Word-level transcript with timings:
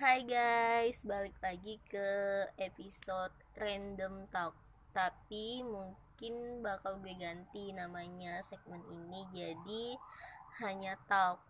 Hai 0.00 0.24
guys, 0.24 1.04
balik 1.04 1.36
lagi 1.44 1.76
ke 1.84 2.08
episode 2.56 3.36
Random 3.52 4.24
Talk. 4.32 4.56
Tapi 4.96 5.60
mungkin 5.60 6.64
bakal 6.64 7.04
gue 7.04 7.12
ganti 7.20 7.68
namanya 7.76 8.40
segmen 8.40 8.80
ini 8.88 9.28
jadi 9.28 10.00
hanya 10.64 10.96
talk. 11.04 11.44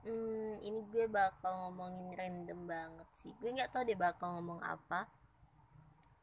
Hmm, 0.00 0.64
ini 0.64 0.80
gue 0.96 1.04
bakal 1.12 1.68
ngomongin 1.68 2.16
random 2.16 2.64
banget 2.64 3.08
sih. 3.20 3.36
Gue 3.36 3.52
gak 3.52 3.68
tau 3.68 3.84
deh 3.84 4.00
bakal 4.00 4.40
ngomong 4.40 4.64
apa 4.64 5.12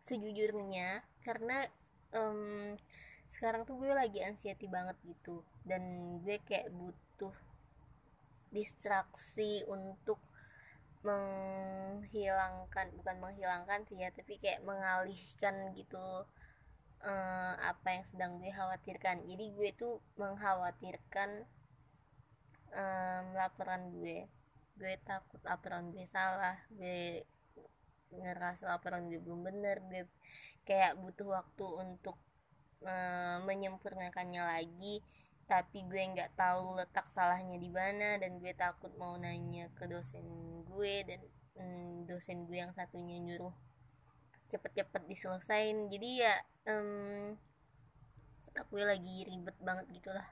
Sejujurnya, 0.02 1.06
karena 1.22 1.62
um, 2.18 2.74
sekarang 3.30 3.70
tuh 3.70 3.78
gue 3.78 3.94
lagi 3.94 4.18
anxiety 4.26 4.66
banget 4.66 4.98
gitu. 5.06 5.46
Dan 5.62 6.18
gue 6.26 6.42
kayak 6.42 6.74
butuh 6.74 7.38
distraksi 8.50 9.62
untuk 9.70 10.18
menghilangkan 11.00 12.92
bukan 13.00 13.16
menghilangkan 13.24 13.88
sih 13.88 14.04
ya 14.04 14.12
tapi 14.12 14.36
kayak 14.36 14.60
mengalihkan 14.68 15.72
gitu 15.72 16.28
uh, 17.04 17.54
apa 17.56 17.88
yang 18.00 18.04
sedang 18.08 18.32
gue 18.40 18.52
khawatirkan. 18.52 19.24
Jadi 19.24 19.46
gue 19.56 19.70
tuh 19.76 20.04
mengkhawatirkan 20.20 21.48
um, 22.76 23.26
laporan 23.36 23.96
gue. 23.96 24.28
Gue 24.80 24.94
takut 25.04 25.40
laporan 25.44 25.92
gue 25.92 26.04
salah 26.08 26.56
gue 26.76 27.20
ngerasa 28.10 28.74
laporan 28.74 29.06
gue 29.06 29.22
belum 29.22 29.46
bener 29.46 29.86
gue 29.86 30.04
kayak 30.66 30.98
butuh 30.98 31.30
waktu 31.30 31.66
untuk 31.84 32.18
uh, 32.84 33.38
menyempurnakannya 33.46 34.44
lagi 34.44 35.04
tapi 35.50 35.82
gue 35.90 35.98
nggak 36.14 36.38
tahu 36.38 36.78
letak 36.78 37.10
salahnya 37.10 37.58
di 37.58 37.74
mana 37.74 38.22
dan 38.22 38.38
gue 38.38 38.54
takut 38.54 38.94
mau 39.02 39.18
nanya 39.18 39.66
ke 39.74 39.90
dosen 39.90 40.22
gue 40.70 40.96
dan 41.10 41.22
mm, 41.58 42.06
dosen 42.06 42.46
gue 42.46 42.62
yang 42.62 42.70
satunya 42.78 43.18
nyuruh 43.18 43.58
cepet-cepet 44.54 45.10
diselesain. 45.10 45.90
Jadi 45.90 46.10
ya 46.22 46.36
um, 46.70 47.34
otak 48.50 48.66
gue 48.70 48.84
lagi 48.86 49.18
ribet 49.26 49.58
banget 49.66 49.90
gitulah. 49.90 50.30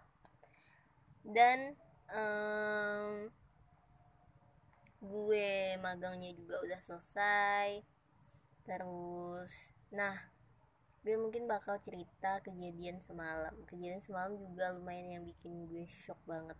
Dan 1.26 1.73
um, 2.14 3.34
gue 5.02 5.82
magangnya 5.82 6.30
juga 6.38 6.62
udah 6.62 6.80
selesai. 6.82 7.82
Terus 8.70 9.73
nah 9.90 10.37
gue 11.08 11.16
mungkin 11.16 11.48
bakal 11.48 11.80
cerita 11.80 12.44
kejadian 12.44 13.00
semalam. 13.00 13.56
Kejadian 13.64 14.04
semalam 14.04 14.36
juga 14.36 14.76
lumayan 14.76 15.08
yang 15.16 15.24
bikin 15.24 15.64
gue 15.72 15.88
shock 16.04 16.20
banget. 16.28 16.60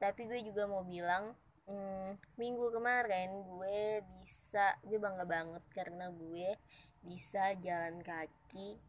Tapi 0.00 0.24
gue 0.24 0.40
juga 0.40 0.64
mau 0.64 0.80
bilang 0.88 1.36
hmm, 1.68 2.16
minggu 2.40 2.72
kemarin 2.72 3.44
gue 3.44 4.00
bisa 4.24 4.72
gue 4.88 4.96
bangga 4.96 5.28
banget 5.28 5.60
karena 5.76 6.08
gue 6.08 6.56
bisa 7.04 7.52
jalan 7.60 8.00
kaki 8.00 8.80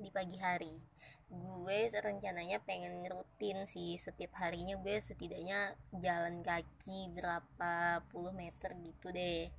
di 0.00 0.08
pagi 0.08 0.40
hari. 0.40 0.80
Gue 1.28 1.92
rencananya 1.92 2.64
pengen 2.64 3.04
rutin 3.12 3.68
sih 3.68 4.00
setiap 4.00 4.40
harinya 4.40 4.80
gue 4.80 4.96
setidaknya 5.04 5.76
jalan 6.00 6.40
kaki 6.40 7.12
berapa 7.12 8.00
puluh 8.08 8.32
meter 8.32 8.72
gitu 8.80 9.12
deh 9.12 9.52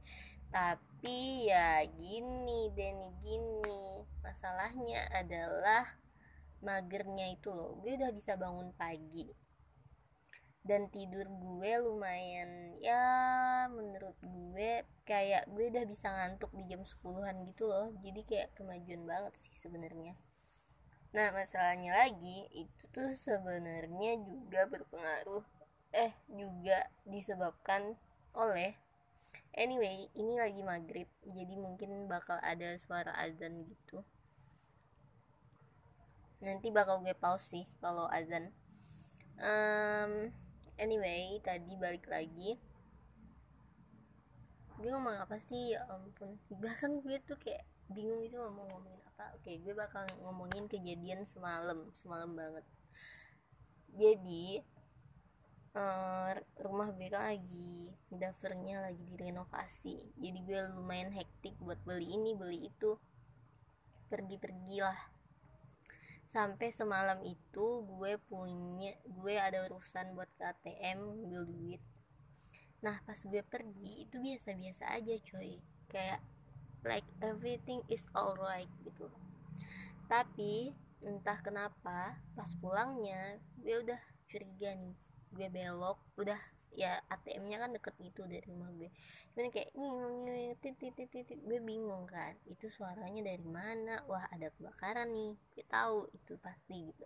tapi 0.53 1.49
ya 1.49 1.81
gini 1.97 2.69
Denny 2.77 3.09
gini. 3.25 4.05
Masalahnya 4.21 5.01
adalah 5.09 5.97
magernya 6.61 7.33
itu 7.33 7.49
loh. 7.49 7.81
Gue 7.81 7.97
udah 7.97 8.13
bisa 8.13 8.37
bangun 8.37 8.69
pagi. 8.77 9.33
Dan 10.63 10.87
tidur 10.93 11.27
gue 11.27 11.71
lumayan 11.81 12.77
ya 12.79 13.03
menurut 13.67 14.15
gue 14.21 14.85
kayak 15.03 15.49
gue 15.51 15.73
udah 15.73 15.83
bisa 15.89 16.07
ngantuk 16.07 16.53
di 16.55 16.69
jam 16.69 16.85
10-an 16.85 17.49
gitu 17.49 17.65
loh. 17.65 17.89
Jadi 18.05 18.21
kayak 18.23 18.53
kemajuan 18.53 19.03
banget 19.09 19.33
sih 19.41 19.57
sebenarnya. 19.57 20.13
Nah 21.17 21.33
masalahnya 21.33 21.97
lagi 21.97 22.45
itu 22.53 22.83
tuh 22.93 23.09
sebenarnya 23.09 24.21
juga 24.21 24.69
berpengaruh 24.69 25.43
eh 25.93 26.13
juga 26.29 26.89
disebabkan 27.05 27.97
oleh 28.33 28.82
anyway 29.53 30.09
ini 30.17 30.33
lagi 30.37 30.61
maghrib 30.65 31.09
jadi 31.23 31.53
mungkin 31.57 32.09
bakal 32.09 32.41
ada 32.41 32.75
suara 32.81 33.13
azan 33.21 33.65
gitu. 33.67 34.01
Nanti 36.43 36.73
bakal 36.75 36.99
gue 36.99 37.15
pause 37.15 37.55
sih 37.55 37.65
kalau 37.79 38.09
azan. 38.11 38.51
Um, 39.39 40.29
anyway 40.75 41.39
tadi 41.39 41.73
balik 41.79 42.03
lagi. 42.11 42.59
Gue 44.75 44.89
ngomong 44.91 45.23
apa 45.23 45.39
sih? 45.39 45.77
Ya 45.77 45.87
ampun. 45.87 46.35
Bahkan 46.51 46.99
gue 47.05 47.15
tuh 47.23 47.39
kayak 47.39 47.63
bingung 47.93 48.19
itu 48.25 48.35
ngomong 48.35 48.67
ngomongin 48.67 48.99
apa. 49.15 49.31
Oke 49.39 49.55
gue 49.63 49.71
bakal 49.71 50.03
ngomongin 50.19 50.67
kejadian 50.67 51.23
semalam. 51.23 51.87
Semalam 51.95 52.35
banget. 52.35 52.65
Jadi 53.95 54.59
uh, 55.73 56.33
rumah 56.61 56.93
gue 56.93 57.09
kan 57.09 57.33
lagi 57.33 57.89
dapurnya 58.09 58.85
lagi 58.85 59.03
direnovasi. 59.13 60.13
Jadi 60.17 60.39
gue 60.45 60.59
lumayan 60.73 61.13
hektik 61.13 61.57
buat 61.61 61.81
beli 61.85 62.13
ini 62.13 62.37
beli 62.37 62.69
itu. 62.69 62.97
Pergi-pergi 64.09 64.77
lah 64.81 65.13
sampai 66.33 66.73
semalam 66.73 67.21
itu 67.21 67.85
gue 67.85 68.17
punya 68.25 68.97
gue 69.05 69.37
ada 69.37 69.69
urusan 69.69 70.17
buat 70.17 70.25
ke 70.33 70.49
ATM 70.49 70.97
ngambil 70.97 71.45
duit. 71.45 71.81
Nah 72.81 72.97
pas 73.05 73.21
gue 73.21 73.45
pergi 73.45 74.09
itu 74.09 74.17
biasa-biasa 74.17 74.97
aja 74.97 75.13
coy 75.29 75.61
kayak 75.93 76.25
like 76.81 77.05
everything 77.21 77.85
is 77.85 78.09
alright 78.17 78.69
gitu. 78.81 79.13
Tapi 80.09 80.73
entah 81.05 81.37
kenapa 81.45 82.17
pas 82.33 82.51
pulangnya 82.57 83.37
gue 83.61 83.85
udah 83.85 84.01
curiga 84.25 84.73
nih 84.73 84.97
gue 85.33 85.47
belok 85.49 85.97
udah 86.21 86.37
ya 86.73 86.97
ATM-nya 87.05 87.61
kan 87.61 87.69
deket 87.69 87.93
gitu 88.01 88.25
dari 88.25 88.41
rumah 88.49 88.69
gue. 88.73 88.89
Cuman 89.33 89.49
kayak 89.53 89.69
titit 90.61 90.93
titit 90.97 91.39
gue 91.45 91.59
bingung 91.61 92.09
kan 92.09 92.33
itu 92.49 92.69
suaranya 92.69 93.21
dari 93.21 93.45
mana? 93.45 94.01
Wah 94.09 94.25
ada 94.33 94.49
kebakaran 94.53 95.13
nih 95.13 95.37
gue 95.53 95.65
tahu 95.69 96.09
itu 96.13 96.33
pasti 96.41 96.89
gitu. 96.89 97.05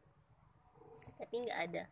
Tapi 1.19 1.35
nggak 1.43 1.59
ada 1.71 1.83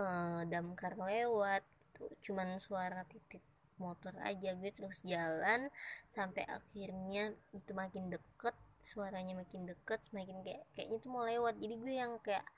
uh, 0.00 0.40
damkar 0.48 0.96
lewat 0.96 1.60
gitu 2.00 2.32
cuman 2.32 2.56
suara 2.56 3.04
titit 3.04 3.44
motor 3.76 4.16
aja. 4.24 4.56
Gue 4.56 4.72
terus 4.72 5.04
jalan 5.04 5.68
sampai 6.08 6.48
akhirnya 6.48 7.36
itu 7.52 7.72
makin 7.76 8.08
deket 8.08 8.56
suaranya 8.80 9.36
makin 9.36 9.68
deket 9.68 10.00
semakin 10.08 10.40
kayak 10.40 10.64
kayaknya 10.72 10.98
tuh 11.04 11.12
mau 11.12 11.24
lewat. 11.28 11.60
Jadi 11.60 11.74
gue 11.76 11.94
yang 12.00 12.16
kayak 12.24 12.48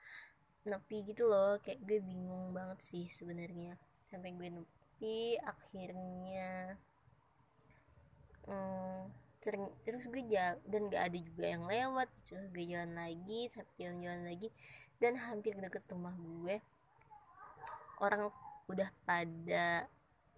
nepi 0.62 1.02
gitu 1.06 1.26
loh 1.26 1.58
kayak 1.62 1.82
gue 1.82 1.98
bingung 1.98 2.54
banget 2.54 2.78
sih 2.82 3.06
sebenarnya. 3.10 3.74
Sampai 4.10 4.34
gue 4.36 4.48
nepi 4.48 5.36
akhirnya 5.42 6.78
hmm, 8.46 9.02
terus 9.42 10.06
gue 10.06 10.22
jalan 10.30 10.58
dan 10.70 10.82
gak 10.86 11.02
ada 11.10 11.18
juga 11.18 11.44
yang 11.46 11.64
lewat 11.66 12.08
terus 12.26 12.46
gue 12.54 12.64
jalan 12.66 12.94
lagi 12.94 13.50
jalan-jalan 13.74 14.22
lagi 14.22 14.48
dan 15.02 15.18
hampir 15.18 15.58
deket 15.58 15.82
rumah 15.90 16.14
gue 16.14 16.62
orang 17.98 18.30
udah 18.70 18.90
pada 19.02 19.90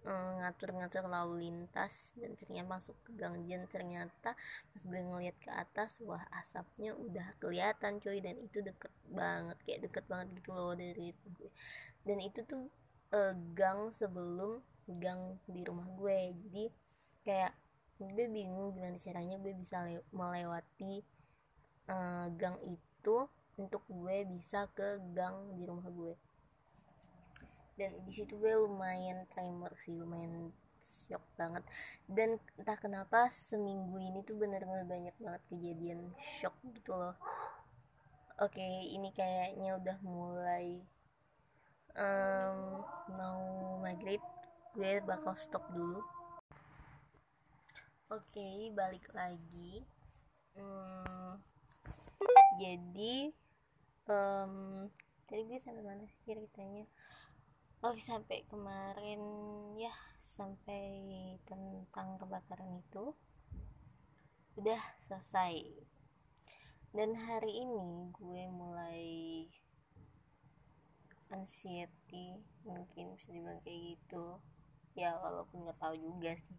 ngatur-ngatur 0.05 1.09
lalu 1.09 1.49
lintas 1.49 2.13
dan 2.13 2.37
ternyata 2.37 2.69
masuk 2.69 2.93
ke 3.01 3.11
gang 3.17 3.41
dan 3.49 3.65
ternyata 3.65 4.37
pas 4.69 4.81
gue 4.85 5.01
ngeliat 5.01 5.33
ke 5.41 5.49
atas 5.49 5.97
wah 6.05 6.21
asapnya 6.37 6.93
udah 6.93 7.25
kelihatan 7.41 7.97
coy 7.97 8.21
dan 8.21 8.37
itu 8.37 8.61
deket 8.61 8.93
banget 9.09 9.57
kayak 9.65 9.89
deket 9.89 10.05
banget 10.05 10.27
gitu 10.37 10.49
loh 10.53 10.77
dari 10.77 11.09
itu 11.09 11.25
gue. 11.41 11.49
Dan 12.05 12.17
itu 12.21 12.39
tuh 12.45 12.69
uh, 13.17 13.33
gang 13.57 13.89
sebelum 13.89 14.61
gang 15.01 15.41
di 15.49 15.65
rumah 15.65 15.89
gue. 15.97 16.19
Jadi 16.45 16.65
kayak 17.25 17.53
gue 17.97 18.25
bingung 18.29 18.75
gimana 18.75 18.99
caranya 19.01 19.41
gue 19.41 19.53
bisa 19.57 19.81
melewati 20.13 21.01
uh, 21.89 22.29
gang 22.37 22.61
itu 22.61 23.17
untuk 23.55 23.81
gue 23.87 24.27
bisa 24.27 24.67
ke 24.75 24.99
gang 25.15 25.55
di 25.55 25.63
rumah 25.63 25.87
gue 25.87 26.13
dan 27.75 27.91
di 28.07 28.11
situ 28.11 28.39
gue 28.39 28.55
lumayan 28.55 29.27
tremor 29.31 29.75
sih 29.83 29.95
lumayan 29.95 30.51
shock 30.79 31.23
banget. 31.35 31.63
Dan 32.07 32.39
entah 32.55 32.79
kenapa 32.79 33.29
seminggu 33.35 33.99
ini 33.99 34.23
tuh 34.23 34.39
bener-bener 34.39 34.87
banyak 34.87 35.15
banget 35.19 35.43
kejadian 35.51 36.15
shock 36.19 36.55
gitu 36.63 36.95
loh. 36.95 37.15
Oke 38.39 38.63
ini 38.91 39.11
kayaknya 39.15 39.79
udah 39.79 39.97
mulai 40.03 40.83
um, 41.95 42.83
mau 43.15 43.43
maghrib 43.79 44.19
gue 44.75 44.99
bakal 45.03 45.35
stop 45.35 45.63
dulu. 45.71 46.03
Oke 48.11 48.71
balik 48.75 49.07
lagi. 49.15 49.83
Hmm, 50.55 51.39
jadi 52.55 53.35
um, 54.07 54.87
tadi 55.27 55.41
gue 55.47 55.59
sampai 55.59 55.83
mana 55.83 56.03
sih 56.07 56.21
ceritanya 56.23 56.87
oh 57.85 57.93
sampai 58.01 58.41
kemarin 58.49 59.21
ya 59.77 59.93
sampai 60.17 61.37
tentang 61.45 62.17
kebakaran 62.17 62.81
itu 62.81 63.13
udah 64.57 64.81
selesai. 65.05 65.61
Dan 66.89 67.13
hari 67.13 67.61
ini 67.61 68.09
gue 68.09 68.43
mulai 68.49 69.05
anxiety 71.29 72.41
mungkin 72.65 73.13
bisa 73.21 73.29
dibilang 73.29 73.61
kayak 73.61 73.93
gitu. 73.93 74.41
Ya 74.97 75.21
walaupun 75.21 75.69
nggak 75.69 75.77
tahu 75.77 75.93
juga 75.93 76.33
sih. 76.41 76.57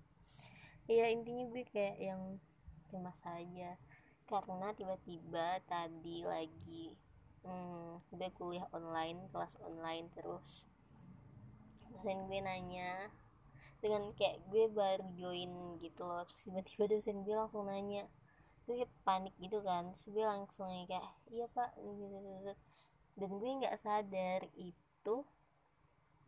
Ya 0.87 1.11
intinya 1.11 1.51
gue 1.51 1.67
kayak 1.67 2.07
yang 2.07 2.39
cemas 2.87 3.19
saja 3.19 3.75
karena 4.31 4.71
tiba-tiba 4.79 5.59
tadi 5.67 6.23
lagi 6.23 6.95
hmm, 7.43 8.15
gue 8.15 8.31
kuliah 8.39 8.71
online 8.71 9.27
kelas 9.35 9.59
online 9.67 10.07
terus 10.15 10.71
dosen 11.93 12.27
gue 12.29 12.41
nanya 12.43 13.11
dengan 13.81 14.11
kayak 14.17 14.43
gue 14.51 14.67
baru 14.73 15.07
join 15.15 15.53
gitu 15.79 16.03
loh. 16.03 16.25
Terus 16.27 16.41
tiba-tiba 16.49 16.85
dosen 16.91 17.23
gue 17.23 17.35
langsung 17.37 17.69
nanya. 17.69 18.05
Gue 18.67 18.83
panik 19.07 19.35
gitu 19.39 19.63
kan. 19.63 19.95
Terus 19.95 20.07
gue 20.11 20.25
langsung 20.25 20.69
kayak 20.91 21.07
iya 21.31 21.47
pak. 21.53 21.77
Dan 23.17 23.31
gue 23.39 23.51
nggak 23.63 23.79
sadar 23.81 24.41
itu 24.59 25.17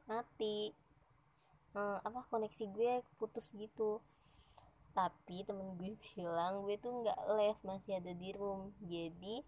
mati. 0.06 0.72
Hmm, 1.76 1.98
apa 2.00 2.24
koneksi 2.30 2.64
gue 2.72 2.92
putus 3.18 3.50
gitu. 3.56 3.98
Tapi 4.94 5.46
temen 5.46 5.78
gue 5.78 5.94
bilang 6.14 6.62
gue 6.66 6.76
tuh 6.78 6.90
nggak 6.90 7.20
live 7.34 7.60
masih 7.66 7.98
ada 7.98 8.12
di 8.14 8.30
room. 8.34 8.70
Jadi 8.86 9.42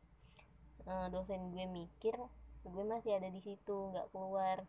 uh, 0.91 1.07
dosen 1.13 1.55
gue 1.55 1.65
mikir 1.69 2.15
gue 2.61 2.85
masih 2.85 3.17
ada 3.17 3.29
di 3.33 3.41
situ 3.41 3.77
nggak 3.93 4.13
keluar 4.13 4.69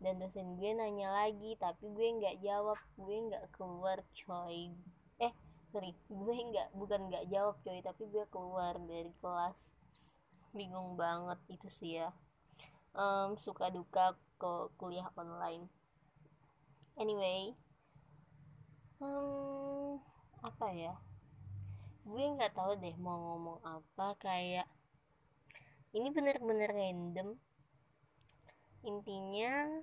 dan 0.00 0.16
dosen 0.16 0.56
gue 0.56 0.72
nanya 0.72 1.12
lagi 1.12 1.54
tapi 1.60 1.92
gue 1.92 2.08
nggak 2.18 2.40
jawab. 2.40 2.80
Gue 2.96 3.16
nggak 3.28 3.52
keluar 3.54 4.00
coy. 4.16 4.72
Eh 5.20 5.32
sorry. 5.70 5.92
Gue 6.08 6.36
nggak 6.36 6.72
bukan 6.74 7.12
nggak 7.12 7.28
jawab 7.28 7.56
coy 7.60 7.78
tapi 7.84 8.08
gue 8.08 8.24
keluar 8.32 8.74
dari 8.80 9.12
kelas. 9.20 9.56
Bingung 10.56 10.96
banget 10.96 11.38
itu 11.52 11.68
sih 11.68 12.00
ya. 12.00 12.10
Um, 12.96 13.38
suka 13.38 13.70
duka 13.70 14.18
ke 14.40 14.52
kuliah 14.80 15.06
online. 15.14 15.68
Anyway 16.98 17.54
um, 19.00 19.96
apa 20.44 20.66
ya? 20.72 20.94
Gue 22.04 22.24
nggak 22.36 22.52
tahu 22.56 22.76
deh 22.80 22.96
mau 23.00 23.16
ngomong 23.16 23.58
apa 23.64 24.16
kayak 24.20 24.68
ini 25.90 26.08
bener-bener 26.14 26.70
random 26.70 27.34
intinya 28.86 29.82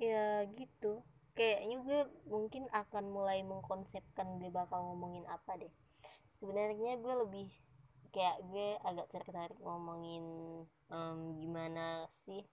ya 0.00 0.48
gitu. 0.56 1.04
Kayaknya 1.32 1.76
gue 1.80 2.00
mungkin 2.28 2.68
akan 2.72 3.08
mulai 3.08 3.40
mengkonsepkan 3.44 4.40
gue 4.40 4.52
bakal 4.52 4.84
ngomongin 4.92 5.24
apa 5.28 5.56
deh. 5.56 5.72
Sebenarnya 6.40 7.00
gue 7.00 7.14
lebih 7.24 7.48
kayak 8.12 8.44
gue 8.44 8.76
agak 8.84 9.08
tertarik 9.08 9.56
ngomongin 9.64 10.24
um, 10.92 11.18
gimana 11.40 12.04
sih 12.28 12.44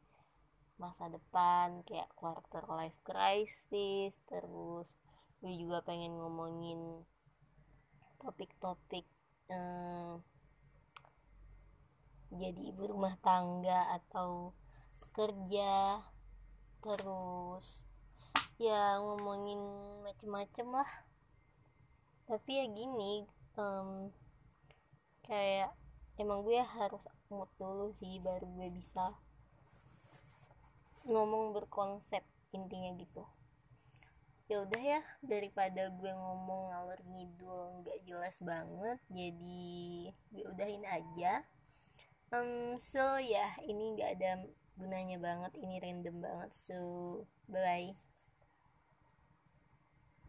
masa 0.80 1.12
depan 1.12 1.84
kayak 1.84 2.08
quarter 2.16 2.64
life 2.72 2.96
crisis 3.04 4.16
terus 4.32 4.88
gue 5.44 5.54
juga 5.60 5.84
pengen 5.84 6.16
ngomongin 6.16 7.04
topik-topik 8.24 9.04
um, 9.52 10.24
jadi 12.30 12.62
ibu 12.70 12.94
rumah 12.94 13.18
tangga 13.26 13.90
atau 13.98 14.54
kerja. 15.14 16.04
Terus 16.80 17.84
ya 18.62 19.02
ngomongin 19.02 19.60
macem-macem 20.06 20.68
lah. 20.70 20.92
Tapi 22.30 22.62
ya 22.62 22.66
gini 22.70 23.26
um, 23.58 24.14
kayak 25.26 25.74
emang 26.22 26.46
gue 26.46 26.62
harus 26.62 27.04
mood 27.34 27.50
dulu 27.58 27.96
sih 27.98 28.22
baru 28.22 28.46
gue 28.58 28.70
bisa 28.70 29.18
ngomong 31.10 31.58
berkonsep 31.58 32.22
intinya 32.54 32.94
gitu. 33.00 33.26
Ya 34.50 34.66
udah 34.66 34.82
ya 34.82 35.02
daripada 35.22 35.94
gue 35.94 36.10
ngomong 36.10 36.74
ngalur 36.74 37.02
ngidul 37.06 37.86
nggak 37.86 38.00
jelas 38.06 38.38
banget 38.42 38.98
jadi 39.14 39.70
gue 40.34 40.44
udahin 40.50 40.86
aja 40.90 41.46
um, 42.34 42.78
so 42.78 43.18
ya 43.18 43.46
yeah, 43.46 43.52
ini 43.66 43.98
nggak 43.98 44.12
ada 44.20 44.32
gunanya 44.80 45.18
banget 45.20 45.52
ini 45.60 45.76
random 45.84 46.24
banget 46.24 46.52
so 46.56 46.78
bye 47.52 47.60
bye 47.62 48.09